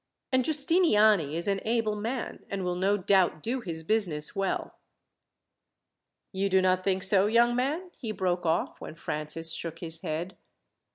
[0.31, 4.79] And Giustiniani is an able man, and will no doubt do his business well.
[6.31, 10.35] "You do not think so, young man?" he broke off, when Francis shook his head.